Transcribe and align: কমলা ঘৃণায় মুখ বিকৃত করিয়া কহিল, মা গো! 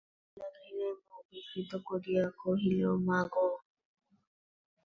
কমলা 0.37 0.47
ঘৃণায় 0.55 0.95
মুখ 0.99 1.21
বিকৃত 1.29 1.71
করিয়া 1.87 2.23
কহিল, 2.41 2.79
মা 3.07 3.19
গো! 3.33 3.47